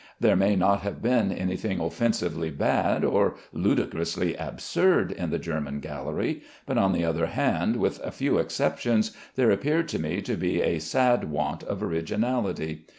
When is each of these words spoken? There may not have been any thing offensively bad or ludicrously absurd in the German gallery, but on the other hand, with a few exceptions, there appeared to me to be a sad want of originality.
There 0.19 0.35
may 0.35 0.55
not 0.55 0.79
have 0.81 0.99
been 0.99 1.31
any 1.31 1.55
thing 1.55 1.79
offensively 1.79 2.49
bad 2.49 3.05
or 3.05 3.35
ludicrously 3.53 4.33
absurd 4.33 5.11
in 5.11 5.29
the 5.29 5.37
German 5.37 5.79
gallery, 5.79 6.41
but 6.65 6.79
on 6.79 6.91
the 6.93 7.05
other 7.05 7.27
hand, 7.27 7.75
with 7.77 7.99
a 7.99 8.09
few 8.09 8.39
exceptions, 8.39 9.15
there 9.35 9.51
appeared 9.51 9.87
to 9.89 9.99
me 9.99 10.23
to 10.23 10.35
be 10.35 10.59
a 10.63 10.79
sad 10.79 11.29
want 11.29 11.61
of 11.65 11.83
originality. 11.83 12.87